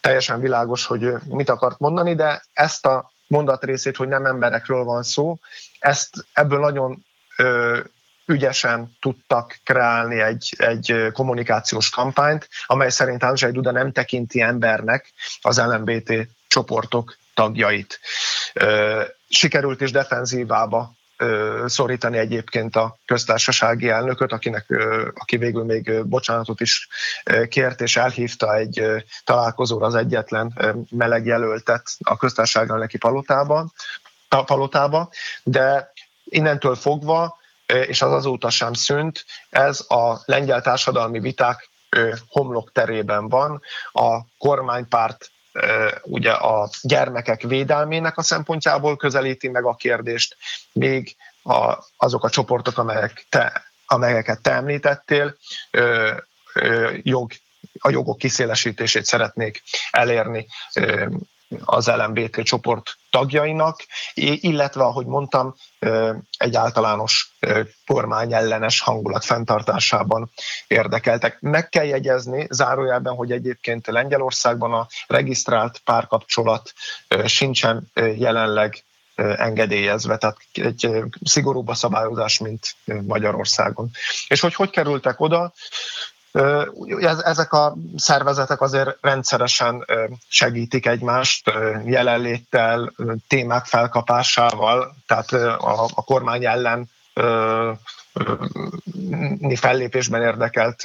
teljesen 0.00 0.40
világos, 0.40 0.86
hogy 0.86 1.12
mit 1.24 1.48
akart 1.48 1.78
mondani, 1.78 2.14
de 2.14 2.42
ezt 2.52 2.86
a 2.86 3.10
mondatrészét, 3.26 3.96
hogy 3.96 4.08
nem 4.08 4.26
emberekről 4.26 4.84
van 4.84 5.02
szó, 5.02 5.38
ezt 5.78 6.26
ebből 6.32 6.58
nagyon 6.58 7.04
ö, 7.36 7.78
ügyesen 8.26 8.96
tudtak 9.00 9.58
kreálni 9.64 10.20
egy, 10.20 10.54
egy 10.58 11.10
kommunikációs 11.12 11.90
kampányt, 11.90 12.48
amely 12.66 12.90
szerint 12.90 13.22
Andrzej 13.22 13.50
Duda 13.50 13.70
nem 13.70 13.92
tekinti 13.92 14.40
embernek 14.40 15.12
az 15.40 15.58
LMBT 15.58 16.28
csoportok 16.48 17.16
tagjait. 17.34 18.00
Sikerült 19.28 19.80
is 19.80 19.90
defenzívába 19.90 20.94
szorítani 21.66 22.18
egyébként 22.18 22.76
a 22.76 22.98
köztársasági 23.04 23.88
elnököt, 23.88 24.32
akinek, 24.32 24.66
aki 25.14 25.36
végül 25.36 25.64
még 25.64 26.04
bocsánatot 26.04 26.60
is 26.60 26.88
kért, 27.48 27.80
és 27.80 27.96
elhívta 27.96 28.56
egy 28.56 28.82
találkozóra 29.24 29.86
az 29.86 29.94
egyetlen 29.94 30.76
meleg 30.90 31.26
jelöltet 31.26 31.82
a 31.98 32.16
köztársasági 32.16 32.70
elnöki 32.70 32.98
palotában, 32.98 33.72
palotába, 34.28 35.10
de 35.42 35.92
innentől 36.24 36.74
fogva, 36.74 37.38
és 37.86 38.02
az 38.02 38.12
azóta 38.12 38.50
sem 38.50 38.72
szűnt, 38.72 39.24
ez 39.50 39.84
a 39.88 40.20
lengyel 40.24 40.62
társadalmi 40.62 41.20
viták 41.20 41.68
homlok 42.28 42.72
terében 42.72 43.28
van. 43.28 43.62
A 43.92 44.20
kormánypárt 44.38 45.30
ugye 46.02 46.32
a 46.32 46.70
gyermekek 46.82 47.42
védelmének 47.42 48.16
a 48.16 48.22
szempontjából 48.22 48.96
közelíti 48.96 49.48
meg 49.48 49.64
a 49.64 49.74
kérdést, 49.74 50.36
még 50.72 51.16
a, 51.42 51.84
azok 51.96 52.24
a 52.24 52.30
csoportok, 52.30 52.78
amelyek 52.78 53.26
te, 53.28 53.62
amelyeket 53.86 54.40
te 54.40 54.50
említettél, 54.50 55.36
ö, 55.70 56.12
ö, 56.54 56.92
jog, 57.02 57.32
a 57.78 57.90
jogok 57.90 58.18
kiszélesítését 58.18 59.04
szeretnék 59.04 59.62
elérni 59.90 60.46
ö, 60.74 61.06
az 61.64 61.86
LMBT 61.86 62.42
csoport 62.42 62.96
tagjainak, 63.10 63.84
illetve, 64.14 64.82
ahogy 64.82 65.06
mondtam, 65.06 65.54
egy 66.38 66.56
általános 66.56 67.36
kormányellenes 67.86 68.80
hangulat 68.80 69.24
fenntartásában 69.24 70.30
érdekeltek. 70.66 71.40
Meg 71.40 71.68
kell 71.68 71.84
jegyezni 71.84 72.46
zárójelben, 72.50 73.14
hogy 73.14 73.32
egyébként 73.32 73.86
Lengyelországban 73.86 74.72
a 74.72 74.86
regisztrált 75.06 75.78
párkapcsolat 75.78 76.72
sincsen 77.26 77.90
jelenleg 78.16 78.84
engedélyezve, 79.36 80.16
tehát 80.16 80.36
egy 80.52 80.90
szigorúbb 81.24 81.68
a 81.68 81.74
szabályozás, 81.74 82.38
mint 82.38 82.66
Magyarországon. 83.06 83.90
És 84.28 84.40
hogy 84.40 84.54
hogy 84.54 84.70
kerültek 84.70 85.20
oda? 85.20 85.52
Ezek 87.22 87.52
a 87.52 87.74
szervezetek 87.96 88.60
azért 88.60 88.96
rendszeresen 89.00 89.84
segítik 90.28 90.86
egymást 90.86 91.52
jelenléttel, 91.84 92.92
témák 93.28 93.64
felkapásával, 93.64 94.96
tehát 95.06 95.32
a, 95.32 96.02
kormány 96.04 96.44
ellen 96.46 96.90
fellépésben 99.54 100.22
érdekelt 100.22 100.82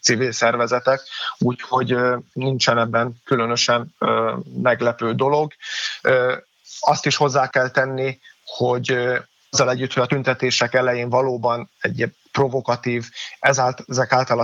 civil 0.00 0.32
szervezetek, 0.32 1.00
úgyhogy 1.38 1.96
nincsen 2.32 2.78
ebben 2.78 3.20
különösen 3.24 3.94
meglepő 4.62 5.14
dolog. 5.14 5.52
Azt 6.80 7.06
is 7.06 7.16
hozzá 7.16 7.48
kell 7.48 7.70
tenni, 7.70 8.18
hogy 8.44 8.98
azzal 9.50 9.70
együtt, 9.70 9.92
hogy 9.92 10.02
a 10.02 10.06
tüntetések 10.06 10.74
elején 10.74 11.08
valóban 11.08 11.70
egy 11.80 12.12
provokatív, 12.32 13.08
ezek 13.38 14.12
által 14.12 14.38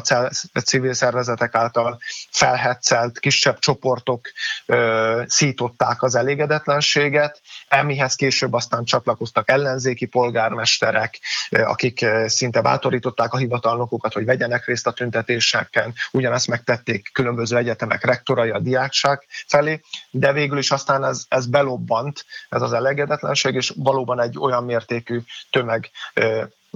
a 0.52 0.60
civil 0.60 0.94
szervezetek 0.94 1.54
által 1.54 1.98
felhetszelt 2.30 3.18
kisebb 3.18 3.58
csoportok 3.58 4.28
ö, 4.66 5.22
szították 5.26 6.02
az 6.02 6.14
elégedetlenséget, 6.14 7.40
emihez 7.68 8.14
később 8.14 8.52
aztán 8.52 8.84
csatlakoztak 8.84 9.50
ellenzéki 9.50 10.06
polgármesterek, 10.06 11.20
akik 11.50 12.06
szinte 12.26 12.60
bátorították 12.60 13.32
a 13.32 13.36
hivatalnokokat, 13.36 14.12
hogy 14.12 14.24
vegyenek 14.24 14.66
részt 14.66 14.86
a 14.86 14.92
tüntetéseken, 14.92 15.94
ugyanezt 16.12 16.48
megtették 16.48 17.10
különböző 17.12 17.56
egyetemek 17.56 18.04
rektorai 18.04 18.50
a 18.50 18.58
diákság 18.58 19.26
felé, 19.46 19.80
de 20.10 20.32
végül 20.32 20.58
is 20.58 20.70
aztán 20.70 21.04
ez, 21.04 21.24
ez 21.28 21.46
belobbant, 21.46 22.24
ez 22.48 22.62
az 22.62 22.72
elégedetlenség, 22.72 23.54
és 23.54 23.72
valóban 23.76 24.20
egy 24.20 24.38
olyan 24.38 24.64
mértékű 24.64 25.20
tömeg 25.50 25.90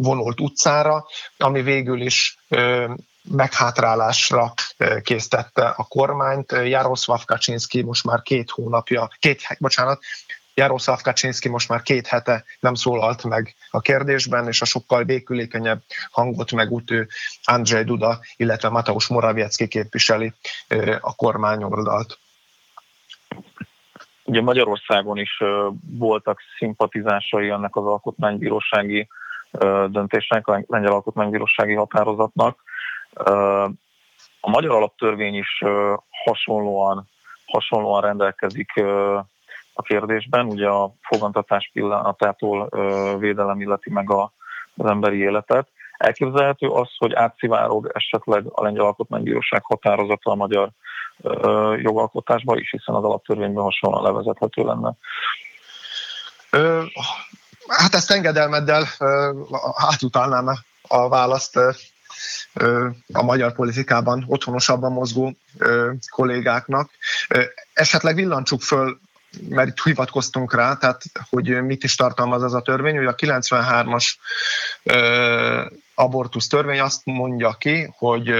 vonult 0.03 0.41
utcára, 0.41 1.07
ami 1.37 1.63
végül 1.63 2.01
is 2.01 2.39
meghátrálásra 3.23 4.53
késztette 5.03 5.69
a 5.69 5.85
kormányt. 5.89 6.53
Jaroszláv 6.53 7.25
Kaczynski 7.25 7.83
most 7.83 8.05
már 8.05 8.23
két 8.23 8.51
hónapja, 8.51 9.09
két, 9.19 9.43
bocsánat, 9.59 9.99
Jaroszláv 10.55 11.01
Kaczynski 11.01 11.49
most 11.49 11.69
már 11.69 11.83
két 11.83 12.07
hete 12.07 12.45
nem 12.61 12.75
szólalt 12.75 13.25
meg 13.25 13.55
a 13.71 13.81
kérdésben, 13.81 14.47
és 14.47 14.61
a 14.61 14.65
sokkal 14.65 15.05
békülékenyebb 15.05 15.83
hangot 16.11 16.53
megütő 16.53 17.09
Andrzej 17.45 17.85
Duda, 17.85 18.21
illetve 18.37 18.69
Mateusz 18.69 19.09
Morawiecki 19.09 19.69
képviseli 19.69 20.33
a 21.01 21.15
kormányoldalt. 21.15 22.19
Ugye 24.25 24.43
Magyarországon 24.43 25.19
is 25.19 25.43
voltak 25.99 26.41
szimpatizásai 26.59 27.49
ennek 27.49 27.77
az 27.77 27.85
alkotmánybírósági 27.85 29.09
döntésnek, 29.89 30.47
a 30.47 30.65
lengyel 30.67 30.93
alkotmánybírósági 30.93 31.75
határozatnak. 31.75 32.63
A 34.41 34.51
magyar 34.51 34.71
alaptörvény 34.71 35.35
is 35.35 35.63
hasonlóan, 36.25 37.09
hasonlóan 37.47 38.01
rendelkezik 38.01 38.71
a 39.73 39.83
kérdésben. 39.83 40.47
Ugye 40.47 40.69
a 40.69 40.93
fogantatás 41.03 41.71
pillanatától 41.73 42.69
védelem 43.19 43.61
illeti 43.61 43.91
meg 43.91 44.11
a, 44.11 44.33
az 44.77 44.87
emberi 44.87 45.19
életet. 45.19 45.69
Elképzelhető 45.97 46.69
az, 46.69 46.89
hogy 46.97 47.15
átszivárog 47.15 47.91
esetleg 47.93 48.45
a 48.49 48.63
Lengyel 48.63 48.85
Alkotmánybíróság 48.85 49.63
határozata 49.65 50.31
a 50.31 50.35
magyar 50.35 50.71
jogalkotásba 51.77 52.57
is, 52.57 52.71
hiszen 52.71 52.95
az 52.95 53.05
alaptörvényben 53.05 53.63
hasonlóan 53.63 54.03
levezethető 54.03 54.63
lenne. 54.63 54.95
Hát 57.77 57.95
ezt 57.95 58.11
engedelmeddel 58.11 58.89
átutálnám 59.75 60.59
a 60.83 61.09
választ 61.09 61.57
a 63.13 63.23
magyar 63.23 63.53
politikában 63.53 64.25
otthonosabban 64.27 64.93
mozgó 64.93 65.37
kollégáknak. 66.11 66.91
Esetleg 67.73 68.15
villancsuk 68.15 68.63
föl 68.63 69.01
mert 69.49 69.69
itt 69.69 69.83
hivatkoztunk 69.83 70.55
rá, 70.55 70.75
tehát 70.75 71.03
hogy 71.29 71.63
mit 71.63 71.85
is 71.85 71.95
tartalmaz 71.95 72.43
ez 72.43 72.53
a 72.53 72.63
törvény, 72.63 72.97
hogy 72.97 73.07
a 73.07 73.15
93-as 73.15 74.07
ö, 74.83 75.67
abortusz 75.95 76.47
törvény 76.47 76.81
azt 76.81 77.01
mondja 77.05 77.53
ki, 77.53 77.95
hogy 77.99 78.33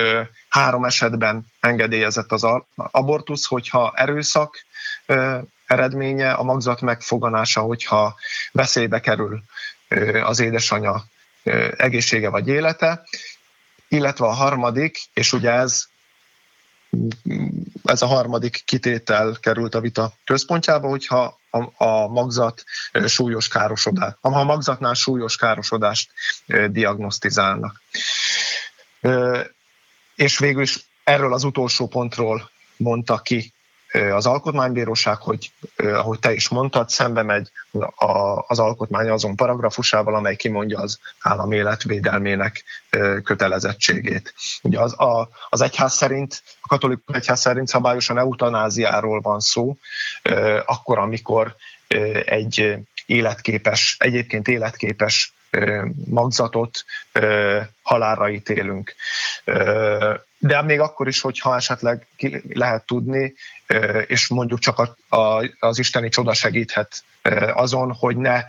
három 0.49 0.85
esetben 0.85 1.47
engedélyezett 1.61 2.33
az 2.33 2.47
abortusz, 2.75 3.47
hogyha 3.47 3.93
erőszak 3.95 4.65
ö, 5.07 5.39
eredménye, 5.71 6.33
a 6.33 6.43
magzat 6.43 6.81
megfoganása, 6.81 7.61
hogyha 7.61 8.15
veszélybe 8.53 9.01
kerül 9.01 9.43
az 10.23 10.41
édesanyja 10.41 11.05
ö, 11.43 11.69
egészsége 11.77 12.29
vagy 12.29 12.49
élete, 12.49 13.03
illetve 13.89 14.27
a 14.27 14.33
harmadik, 14.33 14.99
és 15.15 15.33
ugye 15.33 15.51
ez 15.51 15.89
ez 17.85 18.03
a 18.03 18.07
harmadik 18.07 18.63
kitétel 18.65 19.37
került 19.41 19.75
a 19.75 19.81
vita 19.81 20.13
központjába, 20.25 20.89
hogyha 20.89 21.39
a, 21.51 21.85
a 21.85 22.09
magzat 22.09 22.65
súlyos 23.07 23.49
károsodást, 23.49 24.17
ha 24.21 24.41
a 24.41 24.45
magzatnál 24.45 24.95
súlyos 24.95 25.37
károsodást 25.37 26.11
diagnosztizálnak. 26.67 27.83
És 30.15 30.39
végül 30.39 30.63
is 30.63 30.89
erről 31.05 31.33
az 31.33 31.45
utolsó 31.45 31.87
pontról 31.87 32.51
mondta 32.77 33.19
ki 33.19 33.53
az 33.93 34.27
alkotmánybíróság, 34.27 35.17
hogy 35.17 35.53
ahogy 35.77 36.19
te 36.19 36.33
is 36.33 36.49
mondtad, 36.49 36.89
szembe 36.89 37.23
megy 37.23 37.51
az 38.47 38.59
alkotmány 38.59 39.09
azon 39.09 39.37
paragrafusával, 39.37 40.15
amely 40.15 40.37
kimondja 40.37 40.81
az 40.81 40.99
állam 41.21 41.53
életvédelmének 41.53 42.65
kötelezettségét. 43.25 44.35
Ugye 44.63 44.81
az, 44.81 45.01
a, 45.01 45.29
az 45.49 45.61
egyház 45.61 45.93
szerint, 45.93 46.43
a 46.61 46.67
katolikus 46.69 47.17
egyház 47.17 47.41
szerint 47.41 47.69
szabályosan 47.69 48.19
eutanáziáról 48.19 49.21
van 49.21 49.41
szó, 49.41 49.77
akkor, 50.65 50.99
amikor 50.99 51.57
egy 52.25 52.75
életképes, 53.07 53.97
egyébként 53.99 54.49
életképes 54.49 55.35
magzatot 56.05 56.85
halálra 57.83 58.31
ítélünk. 58.31 58.95
De 60.43 60.63
még 60.63 60.81
akkor 60.81 61.09
is, 61.09 61.21
hogyha 61.21 61.57
esetleg 61.57 62.07
ki 62.17 62.43
lehet 62.53 62.87
tudni, 62.87 63.35
és 64.07 64.29
mondjuk 64.29 64.59
csak 64.59 64.79
a, 64.79 65.17
a, 65.17 65.51
az 65.59 65.79
isteni 65.79 66.09
csoda 66.09 66.35
segíthet 66.35 67.05
azon, 67.55 67.93
hogy 67.93 68.17
ne 68.17 68.45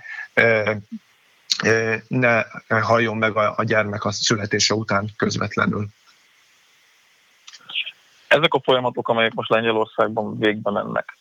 ne 2.08 2.44
halljon 2.68 3.18
meg 3.18 3.36
a, 3.36 3.54
a 3.58 3.64
gyermek 3.64 4.06
a 4.06 4.12
születése 4.12 4.74
után 4.74 5.10
közvetlenül. 5.18 5.88
Ezek 8.28 8.54
a 8.54 8.62
folyamatok, 8.64 9.08
amelyek 9.08 9.34
most 9.34 9.50
Lengyelországban 9.50 10.40
végbe 10.40 10.72
mennek, 10.72 11.18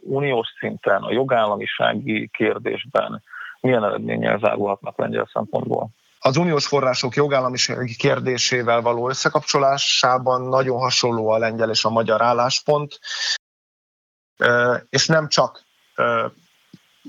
uniós 0.00 0.48
szinten, 0.58 1.02
a 1.02 1.12
jogállamisági 1.12 2.28
kérdésben 2.32 3.22
milyen 3.60 3.84
eredménnyel 3.84 4.38
zárulhatnak 4.38 4.98
lengyel 4.98 5.28
szempontból? 5.32 5.88
Az 6.22 6.36
uniós 6.36 6.66
források 6.66 7.14
jogállamisági 7.14 7.96
kérdésével 7.96 8.80
való 8.80 9.08
összekapcsolásában 9.08 10.42
nagyon 10.42 10.78
hasonló 10.78 11.28
a 11.28 11.38
lengyel 11.38 11.70
és 11.70 11.84
a 11.84 11.90
magyar 11.90 12.22
álláspont, 12.22 13.00
és 14.88 15.06
nem 15.06 15.28
csak 15.28 15.64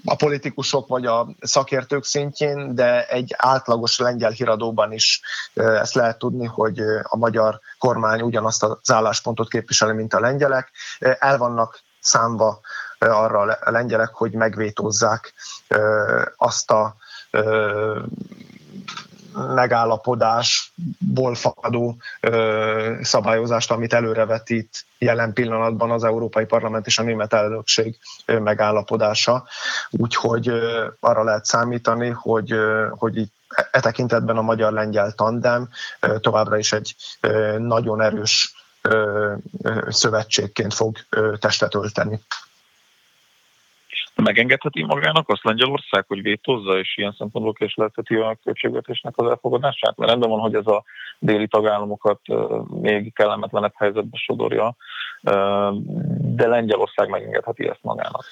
a 0.06 0.16
politikusok 0.16 0.88
vagy 0.88 1.06
a 1.06 1.28
szakértők 1.40 2.04
szintjén, 2.04 2.76
de 2.76 3.08
egy 3.08 3.34
átlagos 3.38 4.00
lengyel 4.00 4.32
híradóban 4.32 4.92
is 4.92 5.22
ezt 5.54 5.94
lehet 5.94 6.18
tudni, 6.18 6.46
hogy 6.46 6.80
a 7.04 7.18
magyar 7.18 7.60
kormány 7.78 8.22
ugyanazt 8.22 8.64
az 8.64 8.92
álláspontot 8.92 9.50
képviseli, 9.50 9.94
mint 9.94 10.14
a 10.14 10.20
lengyelek. 10.20 10.72
El 11.00 11.38
vannak 11.38 11.82
számva 12.00 12.60
arra 13.00 13.40
a 13.40 13.72
lengyelek, 13.72 14.14
hogy 14.14 14.34
megvétózzák 14.34 15.34
azt 16.36 16.72
a 16.72 16.96
megállapodásból 19.34 21.36
fakadó 21.36 21.96
szabályozást, 23.02 23.72
amit 23.72 23.94
előrevetít 23.94 24.86
jelen 24.98 25.34
pillanatban 25.34 25.92
az 25.92 26.04
Európai 26.04 26.46
Parlament 26.46 26.86
és 26.86 26.98
a 26.98 27.04
német 27.04 27.34
elnökség 27.34 27.98
megállapodása. 28.26 29.44
Úgyhogy 29.90 30.52
arra 31.00 31.24
lehet 31.24 31.46
számítani, 31.46 32.10
hogy, 32.10 32.54
hogy 32.90 33.18
itt 33.18 33.34
e 33.72 33.80
tekintetben 33.80 34.38
a 34.38 34.42
magyar-lengyel 34.42 35.12
tandem 35.12 35.70
továbbra 36.20 36.58
is 36.58 36.74
egy 36.74 36.96
nagyon 37.58 38.02
erős 38.02 38.56
szövetségként 39.88 40.74
fog 40.74 40.98
testet 41.40 41.76
ölteni 41.76 42.20
megengedheti 44.22 44.84
magának 44.84 45.30
azt 45.30 45.44
Lengyelország, 45.44 46.06
hogy 46.08 46.22
vétózza, 46.22 46.80
és 46.80 46.98
ilyen 46.98 47.16
szempontból 47.18 47.54
késlelteti 47.54 48.16
a 48.16 48.38
költségvetésnek 48.44 49.14
az 49.16 49.30
elfogadását? 49.30 49.98
Mert 49.98 50.10
rendben 50.10 50.30
van, 50.30 50.40
hogy 50.40 50.56
ez 50.56 50.68
a 50.68 50.84
déli 51.20 51.48
tagállamokat 51.48 52.20
még 52.68 53.14
kellemetlenebb 53.14 53.74
helyzetbe 53.76 54.18
sodorja, 54.18 54.76
de 56.18 56.48
Lengyelország 56.48 57.10
megengedheti 57.10 57.68
ezt 57.68 57.84
magának. 57.84 58.26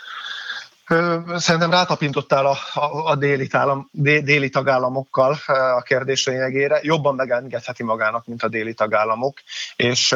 Szerintem 1.36 1.72
rátapintottál 1.72 2.46
a, 2.46 2.56
a, 2.74 3.10
a 3.10 3.16
déli, 3.16 3.48
tálam, 3.48 3.90
déli 3.92 4.50
tagállamokkal 4.50 5.36
a 5.78 5.82
kérdés 5.82 6.26
lényegére. 6.26 6.80
Jobban 6.82 7.16
megengedheti 7.16 7.84
magának, 7.84 8.26
mint 8.26 8.44
a 8.44 8.48
déli 8.48 8.74
tagállamok, 8.74 9.38
és 9.76 10.16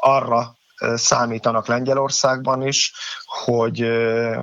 arra 0.00 0.56
számítanak 0.94 1.66
Lengyelországban 1.66 2.66
is, 2.66 2.92
hogy, 3.52 3.88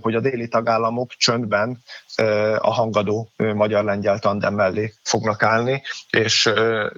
hogy 0.01 0.15
a 0.15 0.19
déli 0.19 0.47
tagállamok 0.47 1.09
csöndben 1.09 1.77
a 2.59 2.73
hangadó 2.73 3.29
magyar-lengyel 3.37 4.19
tandem 4.19 4.53
mellé 4.53 4.93
fognak 5.03 5.43
állni, 5.43 5.81
és 6.09 6.51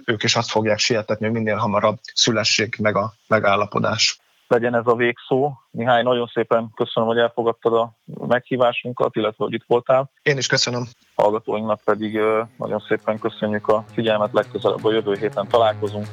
ők 0.06 0.24
is 0.24 0.36
azt 0.36 0.50
fogják 0.50 0.78
sietetni, 0.78 1.26
hogy 1.26 1.36
minél 1.36 1.56
hamarabb 1.56 1.98
szülessék 2.14 2.78
meg 2.78 2.96
a 2.96 3.14
megállapodás. 3.28 4.20
legyen 4.48 4.76
ez 4.76 4.86
a 4.86 4.96
végszó. 4.96 5.52
Mihály, 5.72 6.04
nagyon 6.04 6.30
szépen 6.34 6.72
köszönöm, 6.76 7.10
hogy 7.10 7.18
elfogadtad 7.18 7.74
a 7.74 7.92
meghívásunkat, 8.28 9.16
illetve 9.16 9.44
hogy 9.44 9.54
itt 9.54 9.66
voltál. 9.68 10.10
Én 10.22 10.38
is 10.38 10.48
köszönöm. 10.48 10.84
Hallgatóinknak 11.16 11.82
pedig 11.84 12.20
nagyon 12.58 12.84
szépen 12.88 13.20
köszönjük 13.20 13.68
a 13.68 13.84
figyelmet, 13.94 14.34
legközelebb 14.34 14.86
a 14.86 14.92
jövő 14.92 15.16
héten 15.16 15.48
találkozunk. 15.48 16.08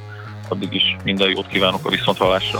Addig 0.48 0.74
is 0.74 0.96
minden 1.04 1.28
jót 1.28 1.46
kívánok 1.46 1.80
a 1.84 1.88
viszonthallásra. 1.88 2.58